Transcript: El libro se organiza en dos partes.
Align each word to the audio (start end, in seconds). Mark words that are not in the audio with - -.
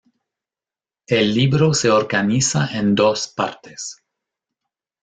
El 1.07 1.31
libro 1.35 1.75
se 1.75 1.91
organiza 1.91 2.65
en 2.73 2.95
dos 2.95 3.27
partes. 3.27 4.01